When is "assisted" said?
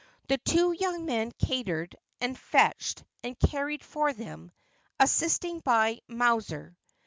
4.99-5.63